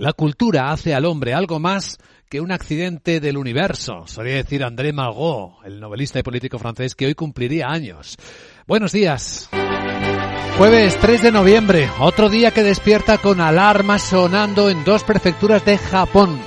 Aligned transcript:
La 0.00 0.12
cultura 0.12 0.70
hace 0.70 0.94
al 0.94 1.04
hombre 1.06 1.34
algo 1.34 1.58
más 1.58 1.98
que 2.28 2.40
un 2.40 2.52
accidente 2.52 3.18
del 3.18 3.36
universo, 3.36 4.06
solía 4.06 4.36
decir 4.36 4.62
André 4.62 4.92
Malraux, 4.92 5.56
el 5.64 5.80
novelista 5.80 6.20
y 6.20 6.22
político 6.22 6.56
francés 6.60 6.94
que 6.94 7.06
hoy 7.06 7.16
cumpliría 7.16 7.66
años. 7.66 8.14
Buenos 8.68 8.92
días. 8.92 9.50
Jueves 10.56 10.96
3 11.00 11.22
de 11.22 11.32
noviembre, 11.32 11.90
otro 11.98 12.28
día 12.28 12.52
que 12.52 12.62
despierta 12.62 13.18
con 13.18 13.40
alarmas 13.40 14.02
sonando 14.02 14.70
en 14.70 14.84
dos 14.84 15.02
prefecturas 15.02 15.64
de 15.64 15.78
Japón. 15.78 16.38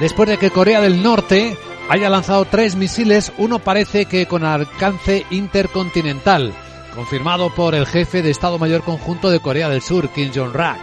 Después 0.00 0.30
de 0.30 0.38
que 0.38 0.50
Corea 0.50 0.80
del 0.80 1.02
Norte 1.02 1.54
haya 1.90 2.08
lanzado 2.08 2.46
tres 2.46 2.76
misiles, 2.76 3.30
uno 3.36 3.58
parece 3.58 4.06
que 4.06 4.24
con 4.24 4.42
alcance 4.42 5.26
intercontinental, 5.28 6.54
confirmado 6.94 7.54
por 7.54 7.74
el 7.74 7.84
jefe 7.84 8.22
de 8.22 8.30
Estado 8.30 8.58
Mayor 8.58 8.80
Conjunto 8.80 9.28
de 9.28 9.40
Corea 9.40 9.68
del 9.68 9.82
Sur, 9.82 10.08
Kim 10.08 10.32
Jong-rak. 10.34 10.80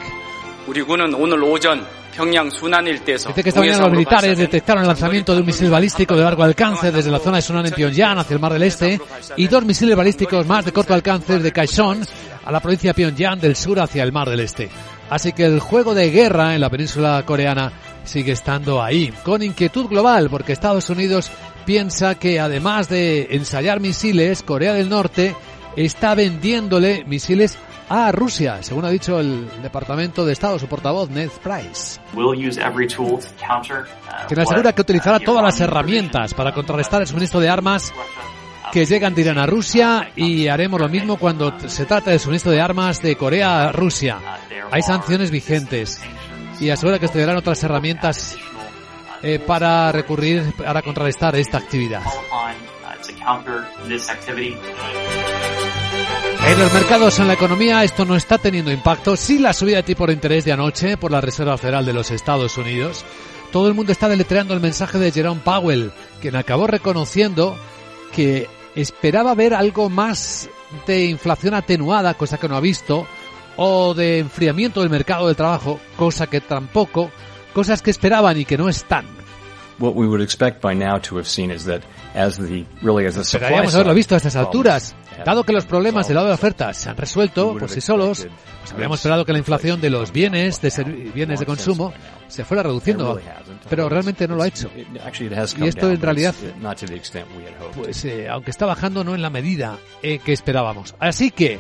Dice 3.30 3.43
que 3.43 3.50
esta 3.50 3.59
mañana 3.61 3.80
los 3.80 3.91
militares 3.91 4.38
detectaron 4.38 4.84
el 4.84 4.88
lanzamiento 4.88 5.34
de 5.34 5.40
un 5.40 5.45
misil 5.45 5.70
balístico 5.70 6.16
de 6.16 6.23
largo 6.23 6.44
alcance 6.44 6.91
desde 6.91 7.12
la 7.12 7.20
zona 7.20 7.38
de 7.38 7.41
Sunan 7.41 7.66
en 7.66 7.73
Pyongyang 7.73 8.20
hacia 8.20 8.34
el 8.36 8.39
Mar 8.39 8.53
del 8.53 8.63
Este 8.63 8.99
y 9.38 9.48
dos 9.48 9.66
misiles 9.66 9.95
balísticos 9.95 10.45
más 10.45 10.66
de 10.66 10.72
corto 10.72 10.94
alcance 10.94 11.39
de 11.39 11.52
Kaesong 11.52 12.05
a 12.45 12.52
la 12.52 12.59
provincia 12.59 12.91
de 12.91 12.94
Pyongyang 12.94 13.39
del 13.39 13.55
sur 13.55 13.80
hacia 13.80 14.03
el 14.03 14.12
Mar 14.12 14.30
del 14.30 14.41
Este. 14.41 14.70
Así 15.09 15.34
que 15.34 15.45
el 15.45 15.59
juego 15.59 15.94
de 15.94 16.12
guerra 16.12 16.55
en 16.55 16.62
la 16.62 16.70
península 16.70 17.23
coreana 17.26 17.72
sigue 18.03 18.34
estando 18.34 18.81
ahí, 18.81 19.14
con 19.23 19.44
inquietud 19.44 19.88
global, 19.88 20.30
porque 20.30 20.53
Estados 20.53 20.89
Unidos 20.89 21.31
piensa 21.66 22.16
que 22.16 22.39
además 22.39 22.89
de 22.89 23.27
ensayar 23.31 23.80
misiles, 23.80 24.44
Corea 24.44 24.73
del 24.73 24.89
Norte 24.89 25.36
está 25.75 26.16
vendiéndole 26.16 27.03
misiles 27.05 27.58
a 27.90 28.12
Rusia, 28.12 28.62
según 28.62 28.86
ha 28.86 28.90
dicho 28.90 29.20
el 29.20 29.48
Departamento 29.62 30.26
de 30.26 30.34
Estado, 30.34 30.60
su 30.60 30.68
portavoz, 30.68 31.10
Ned 31.10 31.30
Price. 31.42 32.00
Quien 34.28 34.40
asegura 34.40 34.73
que 34.73 34.82
utilizará 34.82 35.20
todas 35.20 35.44
las 35.44 35.59
herramientas 35.59 36.34
para 36.34 36.53
contrarrestar 36.53 37.02
el 37.02 37.08
suministro 37.08 37.40
de 37.40 37.50
armas 37.50 37.94
que 38.72 38.86
llegan 38.86 39.14
de 39.14 39.22
Irán 39.22 39.38
a 39.38 39.45
Rusia 39.45 40.12
y 40.16 40.48
haremos 40.48 40.81
lo 40.81 40.90
mismo 40.90 41.17
cuando 41.17 41.59
se 41.70 41.86
trata 41.86 42.09
del 42.09 42.20
suministro 42.20 42.52
de 42.52 42.62
armas 42.62 43.02
de 43.02 43.16
Corea 43.16 43.70
a 43.70 43.72
Rusia. 43.72 44.18
Hay 44.72 44.81
sanciones 44.81 45.30
vigentes 45.30 46.02
y 46.59 46.70
asegura 46.70 46.97
que 46.97 47.06
estudiarán 47.06 47.38
otras 47.38 47.64
herramientas 47.64 48.38
eh, 49.22 49.40
para 49.40 49.92
recurrir, 49.92 50.53
para 50.58 50.81
contrarrestar 50.81 51.36
esta 51.36 51.59
actividad. 51.59 52.02
En 56.46 56.59
los 56.59 56.73
mercados, 56.73 57.20
en 57.20 57.28
la 57.28 57.34
economía, 57.34 57.84
esto 57.84 58.06
no 58.06 58.16
está 58.16 58.38
teniendo 58.38 58.72
impacto. 58.72 59.16
Sí 59.16 59.40
la 59.40 59.54
subida 59.54 59.78
de 59.78 59.84
tipo 59.84 60.06
de 60.06 60.14
interés 60.14 60.46
de 60.46 60.52
anoche 60.52 60.98
por 60.98 61.12
la 61.12 61.22
Reserva 61.22 61.58
Federal 61.58 61.86
de 61.86 61.94
los 61.94 62.12
Estados 62.12 62.58
Unidos. 62.58 63.06
Todo 63.52 63.68
el 63.68 63.73
mundo 63.73 63.92
está 63.92 64.09
deletreando 64.09 64.54
el 64.54 64.59
mensaje 64.59 65.00
de 65.00 65.12
Jerome 65.12 65.42
Powell, 65.44 65.92
quien 66.22 66.36
acabó 66.36 66.68
reconociendo 66.68 67.56
que 68.12 68.48
esperaba 68.76 69.34
ver 69.36 69.54
algo 69.54 69.90
más 69.90 70.50
de 70.86 71.06
inflación 71.06 71.54
atenuada, 71.54 72.16
cosa 72.16 72.38
que 72.38 72.50
no 72.50 72.56
ha 72.56 72.62
visto, 72.62 73.08
o 73.58 73.94
de 73.94 74.20
enfriamiento 74.20 74.81
del 74.81 74.90
mercado 74.90 75.28
del 75.28 75.36
trabajo, 75.36 75.80
cosa 75.98 76.28
que 76.28 76.42
tampoco, 76.42 77.12
cosas 77.54 77.81
que 77.81 77.92
esperaban 77.92 78.38
y 78.40 78.46
que 78.46 78.58
no 78.58 78.70
están. 78.70 79.06
What 79.80 79.94
we 79.96 80.08
would 80.08 80.22
expect 80.22 80.62
by 80.62 80.76
now 80.76 81.00
to 81.00 81.18
have 81.18 81.28
seen 81.28 81.52
is 81.52 81.66
that 81.66 81.81
as 82.14 82.38
the 82.38 82.66
really 82.81 83.06
as 83.06 83.16
the 83.16 83.24
supply 83.24 83.48
Esperaríamos 83.48 83.74
haberlo 83.74 83.94
visto 83.94 84.14
a 84.14 84.18
estas 84.18 84.36
alturas. 84.36 84.96
Dado 85.25 85.44
que 85.44 85.53
los 85.53 85.66
problemas 85.66 86.08
del 86.08 86.16
lado 86.16 86.28
de 86.28 86.31
la 86.31 86.36
oferta 86.36 86.73
se 86.73 86.89
han 86.89 86.97
resuelto 86.97 87.58
por 87.58 87.69
sí 87.69 87.81
solos, 87.81 88.28
pues 88.59 88.72
habríamos 88.72 89.00
esperado 89.00 89.25
que 89.25 89.33
la 89.33 89.39
inflación 89.39 89.80
de 89.80 89.89
los 89.89 90.11
bienes, 90.11 90.61
de 90.61 91.11
bienes 91.14 91.39
de 91.39 91.45
consumo, 91.45 91.94
se 92.28 92.44
fuera 92.44 92.64
reduciendo, 92.64 93.19
pero 93.69 93.89
realmente 93.89 94.28
no 94.28 94.36
lo 94.36 94.44
ha 94.44 94.47
hecho. 94.47 94.69
Y 94.75 95.67
esto 95.67 95.89
en 95.89 96.02
realidad, 96.02 96.36
pues 97.75 98.06
eh, 98.06 98.28
aunque 98.30 98.52
está 98.52 98.66
bajando, 98.66 99.03
no 99.03 99.16
en 99.16 99.22
la 99.22 99.30
medida 99.30 99.78
eh, 100.02 100.19
que 100.19 100.34
esperábamos. 100.34 100.96
Así 101.00 101.31
que 101.31 101.59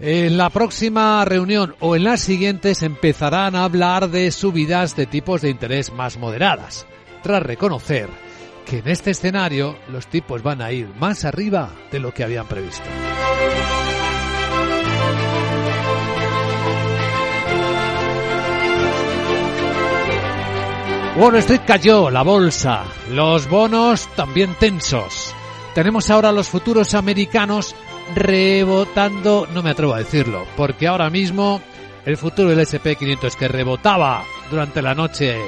en 0.00 0.36
la 0.36 0.50
próxima 0.50 1.24
reunión 1.24 1.76
o 1.80 1.96
en 1.96 2.04
las 2.04 2.20
siguientes 2.20 2.82
empezarán 2.82 3.54
a 3.54 3.64
hablar 3.64 4.10
de 4.10 4.30
subidas 4.30 4.96
de 4.96 5.06
tipos 5.06 5.40
de 5.42 5.50
interés 5.50 5.92
más 5.92 6.18
moderadas, 6.18 6.86
tras 7.22 7.42
reconocer 7.42 8.08
que 8.64 8.78
en 8.78 8.88
este 8.88 9.10
escenario 9.10 9.76
los 9.88 10.06
tipos 10.06 10.42
van 10.42 10.62
a 10.62 10.72
ir 10.72 10.88
más 10.98 11.24
arriba 11.24 11.70
de 11.90 12.00
lo 12.00 12.12
que 12.12 12.24
habían 12.24 12.46
previsto. 12.46 12.84
Wall 21.16 21.36
Street 21.36 21.60
cayó, 21.64 22.10
la 22.10 22.22
bolsa, 22.22 22.84
los 23.10 23.48
bonos 23.48 24.08
también 24.16 24.54
tensos. 24.58 25.32
Tenemos 25.72 26.10
ahora 26.10 26.32
los 26.32 26.48
futuros 26.48 26.94
americanos 26.94 27.76
rebotando, 28.16 29.46
no 29.54 29.62
me 29.62 29.70
atrevo 29.70 29.94
a 29.94 29.98
decirlo, 29.98 30.44
porque 30.56 30.88
ahora 30.88 31.10
mismo 31.10 31.60
el 32.04 32.16
futuro 32.16 32.50
del 32.50 32.66
SP500 32.66 33.36
que 33.36 33.46
rebotaba 33.46 34.24
durante 34.50 34.82
la 34.82 34.94
noche 34.94 35.38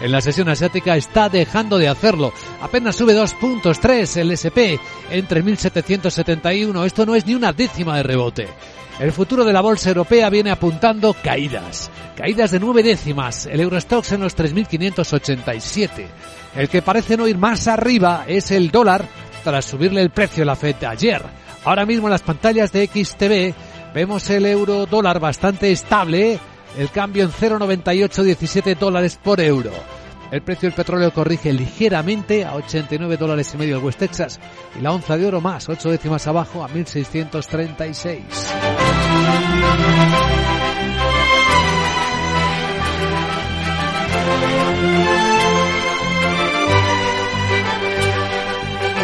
en 0.00 0.12
la 0.12 0.20
sesión 0.20 0.48
asiática 0.48 0.96
está 0.96 1.28
dejando 1.28 1.78
de 1.78 1.88
hacerlo. 1.88 2.32
Apenas 2.60 2.96
sube 2.96 3.14
dos 3.14 3.34
puntos 3.34 3.80
tres 3.80 4.16
el 4.16 4.30
SP 4.32 4.76
entre 5.10 5.42
1771. 5.42 6.84
Esto 6.84 7.06
no 7.06 7.14
es 7.14 7.26
ni 7.26 7.34
una 7.34 7.52
décima 7.52 7.96
de 7.96 8.02
rebote. 8.02 8.48
El 8.98 9.12
futuro 9.12 9.44
de 9.44 9.52
la 9.52 9.60
bolsa 9.60 9.90
europea 9.90 10.30
viene 10.30 10.50
apuntando 10.50 11.14
caídas. 11.14 11.90
Caídas 12.16 12.50
de 12.50 12.60
nueve 12.60 12.82
décimas. 12.82 13.46
El 13.46 13.60
Eurostox 13.60 14.12
en 14.12 14.22
los 14.22 14.36
3.587. 14.36 16.06
El 16.56 16.68
que 16.68 16.80
parece 16.80 17.16
no 17.16 17.28
ir 17.28 17.36
más 17.36 17.68
arriba 17.68 18.24
es 18.26 18.50
el 18.50 18.70
dólar 18.70 19.06
tras 19.44 19.66
subirle 19.66 20.00
el 20.00 20.10
precio 20.10 20.42
a 20.42 20.46
la 20.46 20.56
FED 20.56 20.76
de 20.76 20.86
ayer. 20.86 21.22
Ahora 21.64 21.84
mismo 21.84 22.06
en 22.06 22.12
las 22.12 22.22
pantallas 22.22 22.72
de 22.72 22.86
XTV 22.86 23.92
vemos 23.94 24.28
el 24.30 24.46
euro 24.46 24.86
dólar 24.86 25.20
bastante 25.20 25.70
estable 25.70 26.38
el 26.76 26.90
cambio 26.90 27.24
en 27.24 27.30
0,9817 27.30 28.76
dólares 28.76 29.18
por 29.22 29.40
euro. 29.40 29.70
El 30.30 30.42
precio 30.42 30.68
del 30.68 30.76
petróleo 30.76 31.12
corrige 31.12 31.52
ligeramente 31.52 32.44
a 32.44 32.54
89 32.54 33.16
dólares 33.16 33.52
y 33.54 33.56
medio 33.56 33.78
el 33.78 33.84
West 33.84 34.00
Texas 34.00 34.40
y 34.78 34.82
la 34.82 34.92
onza 34.92 35.16
de 35.16 35.26
oro 35.26 35.40
más, 35.40 35.68
8 35.68 35.90
décimas 35.90 36.26
abajo 36.26 36.64
a 36.64 36.68
1636. 36.68 38.22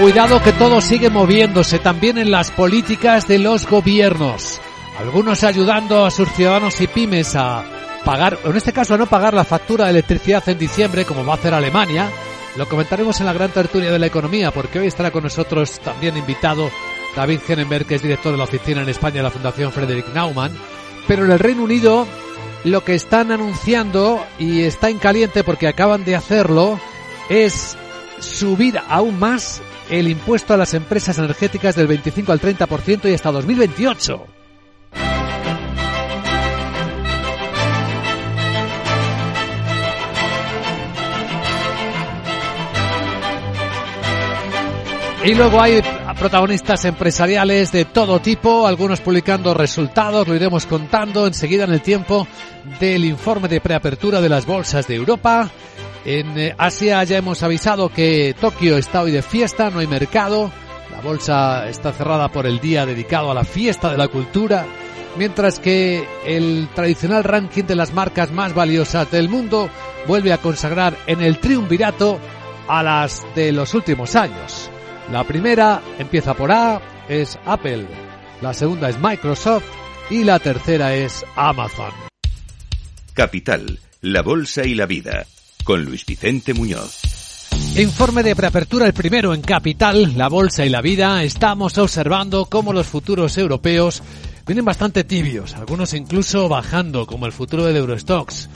Cuidado 0.01 0.43
que 0.43 0.53
todo 0.53 0.81
sigue 0.81 1.11
moviéndose 1.11 1.79
también 1.79 2.19
en 2.19 2.33
las 2.33 2.51
políticas 2.51 3.29
de 3.29 3.39
los 3.39 3.69
gobiernos 3.69 4.61
algunos 4.99 5.43
ayudando 5.45 6.05
a 6.05 6.11
sus 6.11 6.29
ciudadanos 6.33 6.81
y 6.81 6.87
pymes 6.87 7.35
a 7.37 7.65
pagar, 8.05 8.39
en 8.45 8.57
este 8.57 8.73
caso 8.73 8.95
a 8.95 8.99
no 8.99 9.07
pagar 9.07 9.35
la 9.35 9.45
factura 9.45 9.85
de 9.85 9.91
electricidad 9.91 10.49
en 10.49 10.59
diciembre, 10.59 11.05
como 11.05 11.25
va 11.25 11.35
a 11.35 11.37
hacer 11.37 11.55
Alemania. 11.55 12.11
Lo 12.57 12.69
comentaremos 12.69 13.19
en 13.21 13.27
la 13.27 13.33
gran 13.33 13.51
tertulia 13.51 13.91
de 13.91 13.99
la 13.99 14.07
economía, 14.07 14.51
porque 14.51 14.79
hoy 14.79 14.87
estará 14.87 15.11
con 15.11 15.25
nosotros 15.25 15.81
también 15.81 16.17
invitado 16.17 16.71
David 17.17 17.41
Genenberg, 17.47 17.87
que 17.87 17.95
es 17.95 18.03
director 18.03 18.33
de 18.33 18.39
la 18.39 18.45
oficina 18.45 18.83
en 18.83 18.89
España 18.89 19.17
de 19.17 19.23
la 19.23 19.31
Fundación 19.31 19.73
Frederick 19.73 20.13
Naumann. 20.15 20.53
Pero 21.09 21.25
en 21.25 21.31
el 21.31 21.39
Reino 21.39 21.63
Unido 21.63 22.07
lo 22.65 22.85
que 22.85 22.95
están 22.95 23.33
anunciando, 23.33 24.25
y 24.39 24.63
está 24.63 24.89
en 24.89 24.99
caliente 24.99 25.43
porque 25.45 25.67
acaban 25.67 26.05
de 26.05 26.15
hacerlo, 26.15 26.79
es 27.29 27.77
subir 28.21 28.79
aún 28.89 29.19
más 29.19 29.63
el 29.91 30.09
impuesto 30.09 30.55
a 30.55 30.57
las 30.57 30.75
empresas 30.75 31.19
energéticas 31.19 31.75
del 31.75 31.87
25 31.87 32.33
al 32.33 32.41
30% 32.41 33.11
y 33.11 33.15
hasta 33.15 33.33
2028. 33.33 34.27
Y 45.25 45.35
luego 45.35 45.63
hay 45.63 45.81
protagonistas 46.19 46.85
empresariales 46.85 47.71
de 47.71 47.85
todo 47.85 48.21
tipo, 48.21 48.67
algunos 48.67 49.01
publicando 49.01 49.55
resultados, 49.55 50.27
lo 50.27 50.35
iremos 50.35 50.67
contando 50.67 51.29
enseguida 51.29 51.63
en 51.63 51.73
el 51.73 51.81
tiempo 51.81 52.27
del 52.81 53.05
informe 53.05 53.47
de 53.47 53.61
preapertura 53.61 54.21
de 54.21 54.29
las 54.29 54.47
bolsas 54.47 54.89
de 54.89 54.97
Europa. 54.97 55.49
En 56.05 56.37
eh, 56.37 56.55
Asia 56.59 57.05
ya 57.05 57.19
hemos 57.19 57.41
avisado 57.45 57.89
que 57.89 58.35
Tokio 58.41 58.77
está 58.77 59.03
hoy 59.03 59.13
de 59.13 59.23
fiesta, 59.23 59.71
no 59.71 59.79
hay 59.79 59.87
mercado, 59.87 60.51
la 60.91 61.01
bolsa 61.01 61.69
está 61.69 61.93
cerrada 61.93 62.29
por 62.29 62.45
el 62.45 62.59
día 62.59 62.85
dedicado 62.85 63.31
a 63.31 63.35
la 63.35 63.45
fiesta 63.45 63.93
de 63.93 63.99
la 63.99 64.09
cultura, 64.09 64.67
mientras 65.17 65.61
que 65.61 66.05
el 66.27 66.69
tradicional 66.75 67.23
ranking 67.23 67.63
de 67.63 67.77
las 67.77 67.95
marcas 67.95 68.33
más 68.33 68.55
valiosas 68.55 69.09
del 69.13 69.29
mundo 69.29 69.71
vuelve 70.09 70.33
a 70.33 70.39
consagrar 70.39 70.97
en 71.07 71.23
el 71.23 71.39
triunvirato 71.39 72.19
a 72.67 72.83
las 72.83 73.25
de 73.37 73.53
los 73.53 73.73
últimos 73.75 74.17
años. 74.17 74.69
La 75.11 75.25
primera 75.25 75.83
empieza 75.99 76.35
por 76.35 76.53
A, 76.53 76.81
es 77.09 77.39
Apple. 77.45 77.87
La 78.41 78.55
segunda 78.55 78.89
es 78.89 78.99
Microsoft 78.99 79.65
y 80.11 80.25
la 80.25 80.39
tercera 80.39 80.95
es 80.95 81.25
Amazon. 81.37 81.93
Capital, 83.13 83.79
La 84.01 84.23
Bolsa 84.23 84.65
y 84.65 84.75
la 84.75 84.87
Vida, 84.87 85.27
con 85.65 85.85
Luis 85.85 86.07
Vicente 86.07 86.55
Muñoz. 86.55 87.03
Informe 87.77 88.23
de 88.23 88.37
preapertura, 88.37 88.87
el 88.87 88.95
primero 88.95 89.35
en 89.35 89.43
Capital, 89.43 90.17
la 90.17 90.29
Bolsa 90.29 90.65
y 90.65 90.69
la 90.69 90.81
Vida. 90.81 91.23
Estamos 91.23 91.77
observando 91.79 92.47
cómo 92.47 92.73
los 92.73 92.87
futuros 92.87 93.37
europeos 93.39 94.03
vienen 94.47 94.65
bastante 94.65 95.05
tibios, 95.05 95.55
algunos 95.55 95.95
incluso 95.95 96.49
bajando, 96.49 97.07
como 97.07 97.27
el 97.27 97.33
futuro 97.33 97.65
del 97.65 97.77
Eurostox. 97.77 98.49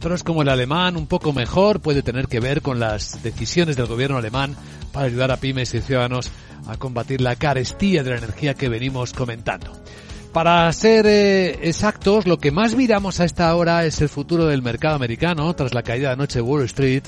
Otros, 0.00 0.22
como 0.22 0.40
el 0.40 0.48
alemán, 0.48 0.96
un 0.96 1.06
poco 1.06 1.34
mejor, 1.34 1.80
puede 1.80 2.02
tener 2.02 2.26
que 2.26 2.40
ver 2.40 2.62
con 2.62 2.80
las 2.80 3.22
decisiones 3.22 3.76
del 3.76 3.84
gobierno 3.84 4.16
alemán 4.16 4.56
para 4.94 5.04
ayudar 5.04 5.30
a 5.30 5.36
pymes 5.36 5.74
y 5.74 5.82
ciudadanos 5.82 6.30
a 6.66 6.78
combatir 6.78 7.20
la 7.20 7.36
carestía 7.36 8.02
de 8.02 8.08
la 8.08 8.16
energía 8.16 8.54
que 8.54 8.70
venimos 8.70 9.12
comentando. 9.12 9.78
Para 10.32 10.72
ser 10.72 11.04
eh, 11.06 11.68
exactos, 11.68 12.26
lo 12.26 12.38
que 12.38 12.50
más 12.50 12.74
miramos 12.74 13.20
a 13.20 13.26
esta 13.26 13.54
hora 13.54 13.84
es 13.84 14.00
el 14.00 14.08
futuro 14.08 14.46
del 14.46 14.62
mercado 14.62 14.94
americano 14.94 15.52
tras 15.52 15.74
la 15.74 15.82
caída 15.82 16.08
de 16.08 16.14
anoche 16.14 16.38
de 16.38 16.44
Wall 16.44 16.64
Street. 16.64 17.02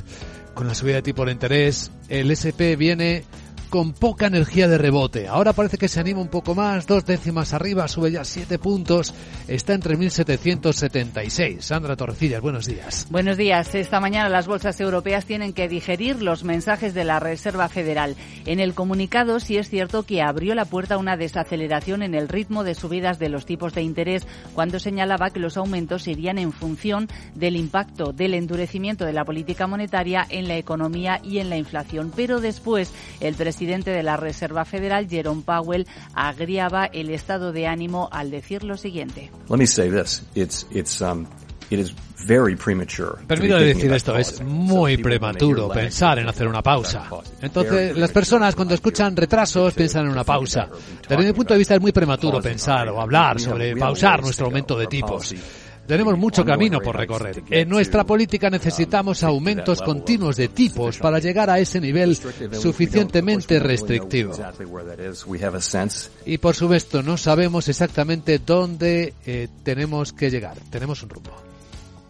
Con 0.53 0.69
la 0.69 0.75
subida 0.75 0.97
de 0.97 1.03
tipo 1.03 1.25
de 1.25 1.33
interés, 1.33 1.91
el 2.11 2.31
SP 2.37 2.77
viene 2.77 3.25
con 3.73 3.95
poca 3.95 4.27
energía 4.27 4.69
de 4.69 4.77
rebote. 4.77 5.29
Ahora 5.29 5.55
parece 5.55 5.79
que 5.79 5.89
se 5.89 5.99
anima 5.99 6.21
un 6.21 6.29
poco 6.29 6.55
más, 6.55 6.87
dos 6.87 7.07
décimas 7.07 7.55
arriba, 7.55 7.89
sube 7.89 8.11
ya 8.11 8.23
siete 8.23 8.59
puntos, 8.59 9.15
está 9.49 9.73
entre 9.73 9.97
1776. 9.97 11.65
Sandra 11.65 11.97
Torrecillas, 11.97 12.43
buenos 12.43 12.67
días. 12.67 13.07
Buenos 13.09 13.39
días. 13.39 13.75
Esta 13.75 13.99
mañana 13.99 14.29
las 14.29 14.47
bolsas 14.47 14.79
europeas 14.79 15.25
tienen 15.25 15.55
que 15.55 15.71
digerir 15.71 16.21
los 16.21 16.45
mensajes 16.45 16.93
de 16.93 17.05
la 17.05 17.19
Reserva 17.19 17.71
Federal. 17.71 18.15
En 18.45 18.61
el 18.61 18.75
comunicado 18.75 19.41
sí 19.41 19.57
es 19.57 19.71
cierto 19.71 20.03
que 20.03 20.21
abrió 20.21 20.55
la 20.55 20.67
puerta 20.67 20.97
a 20.97 20.99
una 20.99 21.17
desaceleración 21.17 22.03
en 22.03 22.15
el 22.15 22.29
ritmo 22.29 22.65
de 22.65 22.75
subidas 22.75 23.19
de 23.19 23.31
los 23.31 23.47
tipos 23.47 23.73
de 23.73 23.81
interés 23.81 24.27
cuando 24.53 24.81
señalaba 24.81 25.31
que 25.31 25.41
los 25.41 25.57
aumentos 25.57 26.09
irían 26.09 26.37
en 26.37 26.53
función 26.53 27.09
del 27.35 27.57
impacto 27.57 28.13
del 28.13 28.35
endurecimiento 28.35 29.07
de 29.07 29.15
la 29.15 29.25
política 29.25 29.67
monetaria 29.67 30.27
en 30.29 30.47
la 30.47 30.59
economía 30.59 31.23
y 31.25 31.39
en 31.39 31.49
la 31.49 31.57
inflación. 31.57 32.13
Pero 32.15 32.43
después 32.43 32.93
el 33.21 33.35
presidente 33.35 33.62
presidente 33.63 33.93
de 33.93 34.03
la 34.03 34.17
Reserva 34.17 34.65
Federal, 34.65 35.09
Jerome 35.09 35.43
Powell, 35.43 35.87
agriaba 36.15 36.87
el 36.87 37.11
estado 37.11 37.53
de 37.53 37.69
ánimo 37.69 38.09
al 38.11 38.33
decir 38.33 38.65
lo 38.65 38.77
siguiente. 38.77 39.31
Permítame 43.29 43.63
decir 43.63 43.93
esto, 43.93 44.17
es 44.17 44.41
muy 44.43 44.97
prematuro 44.97 45.69
pensar 45.69 46.19
en 46.19 46.29
hacer 46.29 46.49
una 46.49 46.61
pausa. 46.61 47.09
Entonces, 47.41 47.97
las 47.97 48.11
personas 48.11 48.57
cuando 48.57 48.75
escuchan 48.75 49.17
retrasos 49.17 49.73
piensan 49.75 50.07
en 50.07 50.11
una 50.11 50.25
pausa. 50.25 50.69
Desde 51.09 51.25
mi 51.25 51.33
punto 51.33 51.55
de 51.55 51.59
vista 51.59 51.77
es 51.77 51.81
muy 51.81 51.93
prematuro 51.93 52.41
pensar 52.41 52.89
o 52.89 53.01
hablar 53.01 53.39
sobre 53.39 53.77
pausar 53.77 54.23
nuestro 54.23 54.47
aumento 54.47 54.77
de 54.77 54.89
tipos. 54.89 55.33
Tenemos 55.87 56.17
mucho 56.17 56.45
camino 56.45 56.81
por 56.81 56.97
recorrer. 56.97 57.43
En 57.51 57.69
nuestra 57.69 58.05
política 58.05 58.51
necesitamos 58.51 59.23
aumentos 59.23 59.83
continuos 59.83 60.37
de 60.37 60.49
tipos 60.49 60.99
para 60.99 61.19
llegar 61.19 61.51
a 61.51 61.59
ese 61.59 61.81
nivel 61.81 62.17
suficientemente 62.17 63.59
restrictivo. 63.59 64.33
Y 66.25 66.39
por 66.39 66.55
supuesto, 66.55 67.03
no 67.03 67.17
sabemos 67.17 67.69
exactamente 67.69 68.39
dónde 68.39 69.15
eh, 69.27 69.49
tenemos 69.63 70.13
que 70.13 70.31
llegar. 70.31 70.57
Tenemos 70.71 71.03
un 71.03 71.11
rumbo. 71.11 71.52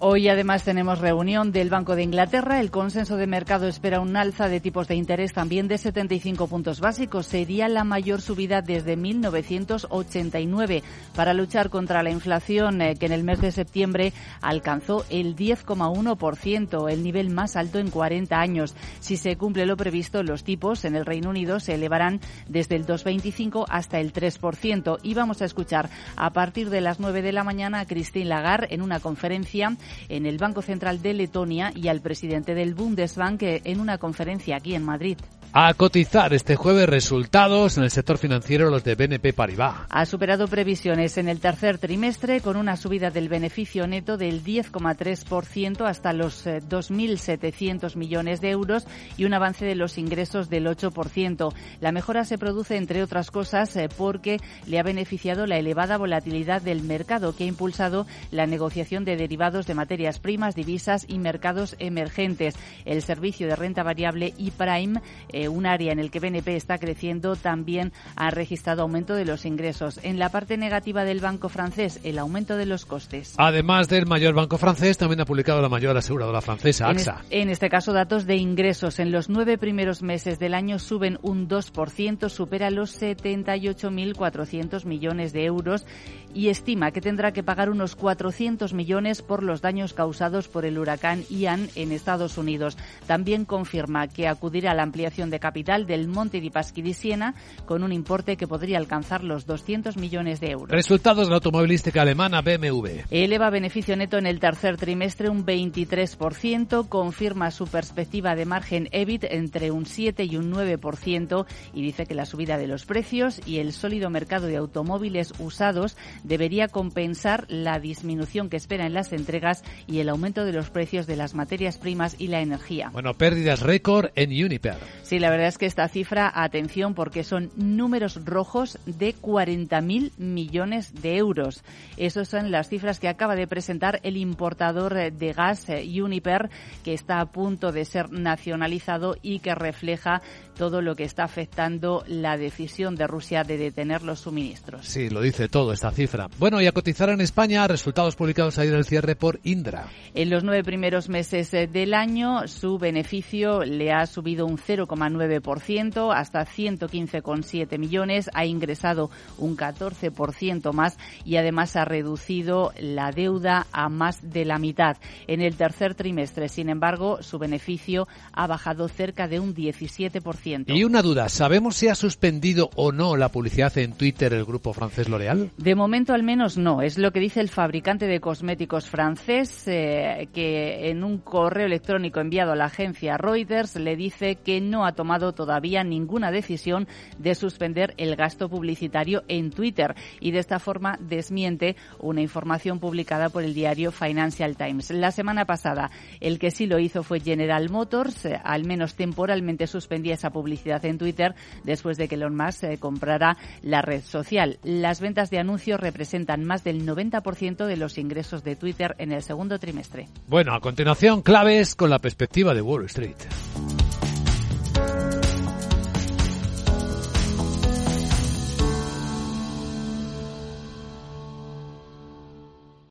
Hoy 0.04 0.28
además 0.28 0.64
tenemos 0.64 0.98
reunión 0.98 1.52
del 1.52 1.70
Banco 1.70 1.94
de 1.94 2.02
Inglaterra. 2.02 2.58
El 2.58 2.72
consenso 2.72 3.16
de 3.16 3.28
mercado 3.28 3.68
espera 3.68 4.00
un 4.00 4.16
alza 4.16 4.48
de 4.48 4.58
tipos 4.58 4.88
de 4.88 4.96
interés 4.96 5.32
también 5.32 5.68
de 5.68 5.78
75 5.78 6.48
puntos 6.48 6.80
básicos. 6.80 7.26
Sería 7.26 7.68
la 7.68 7.84
mayor 7.84 8.20
subida 8.20 8.62
desde 8.62 8.96
1989 8.96 10.82
para 11.14 11.34
luchar 11.34 11.70
contra 11.70 12.02
la 12.02 12.10
inflación 12.10 12.82
eh, 12.82 12.96
que 12.96 13.06
en 13.06 13.12
el 13.12 13.22
mes 13.22 13.40
de 13.40 13.52
septiembre 13.52 14.12
alcanzó 14.40 15.04
el 15.08 15.36
10,1%, 15.36 16.90
el 16.90 17.04
nivel 17.04 17.30
más 17.30 17.54
alto 17.54 17.78
en 17.78 17.90
40 17.90 18.40
años. 18.40 18.74
Si 18.98 19.16
se 19.16 19.36
cumple 19.36 19.66
lo 19.66 19.76
previsto, 19.76 20.24
los 20.24 20.42
tipos 20.42 20.84
en 20.84 20.96
el 20.96 21.06
Reino 21.06 21.30
Unido 21.30 21.60
se 21.60 21.74
elevarán 21.74 22.18
desde 22.48 22.74
el 22.74 22.86
2,25 22.86 23.66
hasta 23.68 24.00
el 24.00 24.12
3%. 24.12 24.98
Y 25.04 25.14
vamos 25.14 25.42
a 25.42 25.44
escuchar 25.44 25.90
a 26.16 26.32
partir 26.32 26.70
de 26.70 26.80
las 26.80 26.98
9 26.98 27.22
de 27.22 27.30
la 27.30 27.44
mañana 27.44 27.78
a 27.78 27.86
Christine 27.86 28.24
Lagarde 28.24 28.66
en 28.74 28.82
una 28.82 28.98
conferencia 28.98 29.76
en 30.08 30.26
el 30.26 30.38
Banco 30.38 30.62
Central 30.62 31.02
de 31.02 31.14
Letonia 31.14 31.72
y 31.74 31.88
al 31.88 32.00
presidente 32.00 32.54
del 32.54 32.74
Bundesbank 32.74 33.42
en 33.42 33.80
una 33.80 33.98
conferencia 33.98 34.56
aquí 34.56 34.74
en 34.74 34.84
Madrid. 34.84 35.18
A 35.54 35.74
cotizar 35.74 36.32
este 36.32 36.56
jueves 36.56 36.88
resultados 36.88 37.76
en 37.76 37.84
el 37.84 37.90
sector 37.90 38.16
financiero 38.16 38.70
los 38.70 38.84
de 38.84 38.94
BNP 38.94 39.34
Paribas. 39.34 39.82
Ha 39.90 40.06
superado 40.06 40.48
previsiones 40.48 41.18
en 41.18 41.28
el 41.28 41.40
tercer 41.40 41.76
trimestre 41.76 42.40
con 42.40 42.56
una 42.56 42.78
subida 42.78 43.10
del 43.10 43.28
beneficio 43.28 43.86
neto 43.86 44.16
del 44.16 44.42
10,3% 44.42 45.86
hasta 45.86 46.14
los 46.14 46.46
2.700 46.46 47.92
eh, 47.92 47.98
millones 47.98 48.40
de 48.40 48.48
euros 48.48 48.86
y 49.18 49.26
un 49.26 49.34
avance 49.34 49.66
de 49.66 49.74
los 49.74 49.98
ingresos 49.98 50.48
del 50.48 50.66
8%. 50.66 51.52
La 51.80 51.92
mejora 51.92 52.24
se 52.24 52.38
produce, 52.38 52.78
entre 52.78 53.02
otras 53.02 53.30
cosas, 53.30 53.76
eh, 53.76 53.90
porque 53.94 54.38
le 54.66 54.78
ha 54.78 54.82
beneficiado 54.82 55.46
la 55.46 55.58
elevada 55.58 55.98
volatilidad 55.98 56.62
del 56.62 56.82
mercado 56.82 57.36
que 57.36 57.44
ha 57.44 57.48
impulsado 57.48 58.06
la 58.30 58.46
negociación 58.46 59.04
de 59.04 59.16
derivados 59.16 59.66
de 59.66 59.74
materias 59.74 60.18
primas, 60.18 60.54
divisas 60.54 61.04
y 61.06 61.18
mercados 61.18 61.76
emergentes. 61.78 62.54
El 62.86 63.02
servicio 63.02 63.48
de 63.48 63.56
renta 63.56 63.82
variable 63.82 64.32
y 64.38 64.50
Prime 64.52 65.02
eh, 65.28 65.41
un 65.48 65.66
área 65.66 65.92
en 65.92 65.98
el 65.98 66.10
que 66.10 66.20
BNP 66.20 66.56
está 66.56 66.78
creciendo, 66.78 67.36
también 67.36 67.92
ha 68.16 68.30
registrado 68.30 68.82
aumento 68.82 69.14
de 69.14 69.24
los 69.24 69.44
ingresos. 69.44 70.00
En 70.02 70.18
la 70.18 70.30
parte 70.30 70.56
negativa 70.56 71.04
del 71.04 71.20
banco 71.20 71.48
francés, 71.48 72.00
el 72.04 72.18
aumento 72.18 72.56
de 72.56 72.66
los 72.66 72.84
costes. 72.84 73.34
Además 73.38 73.88
del 73.88 74.06
mayor 74.06 74.34
banco 74.34 74.58
francés, 74.58 74.98
también 74.98 75.20
ha 75.20 75.24
publicado 75.24 75.60
la 75.60 75.68
mayor 75.68 75.96
aseguradora 75.96 76.40
francesa, 76.40 76.88
AXA. 76.88 77.22
En, 77.30 77.48
este 77.48 77.68
caso, 77.68 77.92
datos 77.92 78.26
de 78.26 78.36
ingresos. 78.36 78.98
En 78.98 79.12
los 79.12 79.28
nueve 79.28 79.58
primeros 79.58 80.02
meses 80.02 80.38
del 80.38 80.54
año 80.54 80.78
suben 80.78 81.18
un 81.22 81.48
2%, 81.48 82.28
supera 82.28 82.70
los 82.70 83.00
78.400 83.00 84.84
millones 84.84 85.32
de 85.32 85.44
euros 85.44 85.86
y 86.34 86.48
estima 86.48 86.90
que 86.90 87.00
tendrá 87.00 87.32
que 87.32 87.42
pagar 87.42 87.70
unos 87.70 87.94
400 87.96 88.72
millones 88.72 89.22
por 89.22 89.42
los 89.42 89.60
daños 89.60 89.92
causados 89.92 90.48
por 90.48 90.64
el 90.64 90.78
huracán 90.78 91.24
Ian 91.30 91.68
en 91.74 91.92
Estados 91.92 92.38
Unidos. 92.38 92.76
También 93.06 93.44
confirma 93.44 94.08
que 94.08 94.28
acudirá 94.28 94.72
a 94.72 94.74
la 94.74 94.82
ampliación 94.82 95.30
de 95.32 95.40
capital 95.40 95.86
del 95.86 96.06
Monte 96.06 96.40
di 96.40 96.50
Paschi 96.50 96.82
di 96.82 96.92
Siena 96.92 97.34
con 97.64 97.82
un 97.82 97.92
importe 97.92 98.36
que 98.36 98.46
podría 98.46 98.78
alcanzar 98.78 99.24
los 99.24 99.46
200 99.46 99.96
millones 99.96 100.38
de 100.38 100.50
euros. 100.50 100.70
Resultados 100.70 101.26
de 101.26 101.30
la 101.30 101.36
automovilística 101.36 102.02
alemana 102.02 102.40
BMW. 102.42 103.02
Eleva 103.10 103.50
beneficio 103.50 103.96
neto 103.96 104.18
en 104.18 104.26
el 104.26 104.38
tercer 104.38 104.76
trimestre 104.76 105.28
un 105.28 105.44
23%, 105.44 106.88
confirma 106.88 107.50
su 107.50 107.66
perspectiva 107.66 108.36
de 108.36 108.44
margen 108.44 108.88
EBIT 108.92 109.24
entre 109.24 109.72
un 109.72 109.86
7 109.86 110.24
y 110.24 110.36
un 110.36 110.52
9% 110.52 111.46
y 111.74 111.82
dice 111.82 112.06
que 112.06 112.14
la 112.14 112.26
subida 112.26 112.58
de 112.58 112.68
los 112.68 112.86
precios 112.86 113.40
y 113.46 113.58
el 113.58 113.72
sólido 113.72 114.10
mercado 114.10 114.46
de 114.46 114.56
automóviles 114.56 115.32
usados 115.38 115.96
debería 116.22 116.68
compensar 116.68 117.46
la 117.48 117.80
disminución 117.80 118.48
que 118.48 118.56
espera 118.58 118.86
en 118.86 118.94
las 118.94 119.12
entregas 119.12 119.64
y 119.86 120.00
el 120.00 120.08
aumento 120.08 120.44
de 120.44 120.52
los 120.52 120.70
precios 120.70 121.06
de 121.06 121.16
las 121.16 121.34
materias 121.34 121.78
primas 121.78 122.16
y 122.18 122.28
la 122.28 122.40
energía. 122.40 122.90
Bueno, 122.92 123.14
pérdidas 123.14 123.60
récord 123.60 124.10
en 124.14 124.30
Uniper. 124.30 124.76
Sí, 125.02 125.18
la 125.22 125.30
verdad 125.30 125.46
es 125.46 125.56
que 125.56 125.66
esta 125.66 125.86
cifra, 125.86 126.32
atención, 126.34 126.94
porque 126.94 127.22
son 127.22 127.52
números 127.54 128.24
rojos 128.24 128.76
de 128.86 129.14
40.000 129.14 130.18
millones 130.18 131.00
de 131.00 131.16
euros. 131.16 131.62
Esas 131.96 132.26
son 132.26 132.50
las 132.50 132.68
cifras 132.68 132.98
que 132.98 133.06
acaba 133.06 133.36
de 133.36 133.46
presentar 133.46 134.00
el 134.02 134.16
importador 134.16 135.12
de 135.12 135.32
gas 135.32 135.68
eh, 135.68 136.02
Uniper, 136.02 136.50
que 136.82 136.92
está 136.92 137.20
a 137.20 137.26
punto 137.26 137.70
de 137.70 137.84
ser 137.84 138.10
nacionalizado 138.10 139.16
y 139.22 139.38
que 139.38 139.54
refleja 139.54 140.22
todo 140.56 140.82
lo 140.82 140.94
que 140.94 141.04
está 141.04 141.24
afectando 141.24 142.04
la 142.06 142.36
decisión 142.36 142.94
de 142.94 143.06
Rusia 143.06 143.42
de 143.44 143.56
detener 143.56 144.02
los 144.02 144.20
suministros. 144.20 144.86
Sí, 144.86 145.08
lo 145.08 145.20
dice 145.20 145.48
todo 145.48 145.72
esta 145.72 145.90
cifra. 145.90 146.28
Bueno, 146.38 146.60
y 146.60 146.66
a 146.66 146.72
cotizar 146.72 147.08
en 147.10 147.20
España, 147.20 147.66
resultados 147.66 148.16
publicados 148.16 148.58
ayer 148.58 148.74
el 148.74 148.84
cierre 148.84 149.16
por 149.16 149.40
Indra. 149.44 149.86
En 150.14 150.30
los 150.30 150.44
nueve 150.44 150.62
primeros 150.62 151.08
meses 151.08 151.52
eh, 151.54 151.66
del 151.66 151.94
año, 151.94 152.46
su 152.48 152.78
beneficio 152.78 153.64
le 153.64 153.92
ha 153.92 154.06
subido 154.06 154.46
un 154.46 154.58
0,9% 154.58 156.14
hasta 156.14 156.44
115,7 156.44 157.78
millones, 157.78 158.30
ha 158.34 158.44
ingresado 158.44 159.10
un 159.38 159.56
14% 159.56 160.72
más 160.72 160.98
y 161.24 161.36
además 161.36 161.76
ha 161.76 161.84
reducido 161.84 162.72
la 162.78 163.10
deuda 163.10 163.66
a 163.72 163.88
más 163.88 164.32
de 164.32 164.44
la 164.44 164.58
mitad. 164.58 164.96
En 165.26 165.40
el 165.40 165.56
tercer 165.56 165.94
trimestre, 165.94 166.48
sin 166.48 166.68
embargo, 166.68 167.22
su 167.22 167.38
beneficio 167.38 168.08
ha 168.32 168.46
bajado 168.46 168.88
cerca 168.88 169.28
de 169.28 169.40
un 169.40 169.54
17%. 169.54 170.41
10%. 170.42 170.74
Y 170.74 170.84
una 170.84 171.02
duda, 171.02 171.28
¿sabemos 171.28 171.76
si 171.76 171.88
ha 171.88 171.94
suspendido 171.94 172.70
o 172.76 172.92
no 172.92 173.16
la 173.16 173.30
publicidad 173.30 173.76
en 173.78 173.92
Twitter 173.92 174.32
el 174.32 174.44
grupo 174.44 174.72
francés 174.72 175.08
L'Oréal? 175.08 175.50
De 175.56 175.74
momento 175.74 176.12
al 176.14 176.22
menos 176.22 176.58
no, 176.58 176.82
es 176.82 176.98
lo 176.98 177.12
que 177.12 177.20
dice 177.20 177.40
el 177.40 177.48
fabricante 177.48 178.06
de 178.06 178.20
cosméticos 178.20 178.88
francés, 178.88 179.64
eh, 179.66 180.28
que 180.32 180.90
en 180.90 181.04
un 181.04 181.18
correo 181.18 181.66
electrónico 181.66 182.20
enviado 182.20 182.52
a 182.52 182.56
la 182.56 182.66
agencia 182.66 183.16
Reuters 183.16 183.76
le 183.76 183.96
dice 183.96 184.36
que 184.36 184.60
no 184.60 184.84
ha 184.84 184.92
tomado 184.92 185.32
todavía 185.32 185.84
ninguna 185.84 186.30
decisión 186.30 186.88
de 187.18 187.34
suspender 187.34 187.94
el 187.96 188.16
gasto 188.16 188.48
publicitario 188.48 189.22
en 189.28 189.50
Twitter 189.50 189.94
y 190.20 190.30
de 190.30 190.38
esta 190.38 190.58
forma 190.58 190.98
desmiente 191.00 191.76
una 191.98 192.20
información 192.20 192.78
publicada 192.78 193.28
por 193.28 193.42
el 193.42 193.54
diario 193.54 193.92
Financial 193.92 194.56
Times. 194.56 194.90
La 194.90 195.10
semana 195.10 195.44
pasada 195.44 195.90
el 196.20 196.38
que 196.38 196.50
sí 196.50 196.66
lo 196.66 196.78
hizo 196.78 197.02
fue 197.02 197.20
General 197.20 197.70
Motors, 197.70 198.24
eh, 198.26 198.40
al 198.42 198.64
menos 198.64 198.94
temporalmente 198.94 199.66
suspendía 199.66 200.14
esa 200.14 200.30
publicidad 200.32 200.84
en 200.84 200.98
Twitter 200.98 201.34
después 201.64 201.96
de 201.96 202.08
que 202.08 202.16
Elon 202.16 202.36
Musk 202.36 202.64
eh, 202.64 202.78
comprara 202.78 203.36
la 203.62 203.82
red 203.82 204.02
social. 204.02 204.58
Las 204.62 205.00
ventas 205.00 205.30
de 205.30 205.38
anuncios 205.38 205.80
representan 205.80 206.44
más 206.44 206.64
del 206.64 206.86
90% 206.86 207.66
de 207.66 207.76
los 207.76 207.98
ingresos 207.98 208.42
de 208.44 208.56
Twitter 208.56 208.94
en 208.98 209.12
el 209.12 209.22
segundo 209.22 209.58
trimestre. 209.58 210.08
Bueno, 210.28 210.54
a 210.54 210.60
continuación, 210.60 211.22
claves 211.22 211.74
con 211.74 211.90
la 211.90 211.98
perspectiva 211.98 212.54
de 212.54 212.62
Wall 212.62 212.86
Street. 212.86 213.16